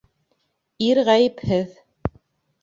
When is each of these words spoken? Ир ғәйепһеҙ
Ир 0.85 1.01
ғәйепһеҙ 1.09 1.77